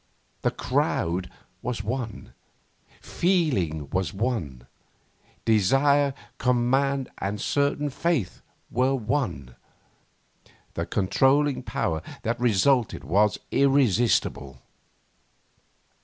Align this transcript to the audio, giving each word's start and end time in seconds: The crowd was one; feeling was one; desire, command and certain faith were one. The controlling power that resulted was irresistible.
The 0.41 0.49
crowd 0.49 1.29
was 1.61 1.83
one; 1.83 2.33
feeling 2.99 3.87
was 3.91 4.15
one; 4.15 4.65
desire, 5.45 6.15
command 6.39 7.11
and 7.19 7.39
certain 7.39 7.91
faith 7.91 8.41
were 8.71 8.95
one. 8.95 9.55
The 10.73 10.87
controlling 10.87 11.61
power 11.61 12.01
that 12.23 12.39
resulted 12.39 13.03
was 13.03 13.37
irresistible. 13.51 14.63